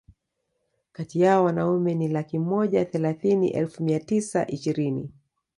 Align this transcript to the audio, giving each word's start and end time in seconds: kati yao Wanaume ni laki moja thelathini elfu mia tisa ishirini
kati 0.91 1.19
yao 1.19 1.43
Wanaume 1.43 1.93
ni 1.95 2.07
laki 2.07 2.39
moja 2.39 2.85
thelathini 2.85 3.49
elfu 3.49 3.83
mia 3.83 3.99
tisa 3.99 4.47
ishirini 4.47 5.09